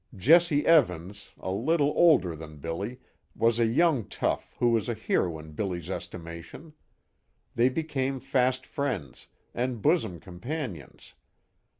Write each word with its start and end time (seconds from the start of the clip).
Jesse 0.15 0.65
Evans, 0.65 1.29
a 1.37 1.51
little 1.51 1.89
older 1.95 2.35
than 2.35 2.57
Billy, 2.57 2.97
was 3.35 3.59
a 3.59 3.67
young 3.67 4.05
tough 4.07 4.55
who 4.57 4.69
was 4.69 4.89
a 4.89 4.95
hero 4.95 5.37
in 5.37 5.51
Billy's 5.51 5.91
estimation. 5.91 6.73
They 7.53 7.69
became 7.69 8.19
fast 8.19 8.65
friends, 8.65 9.27
and 9.53 9.79
bosom 9.79 10.19
companions. 10.19 11.13